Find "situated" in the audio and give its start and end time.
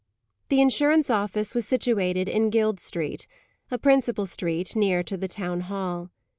1.67-2.27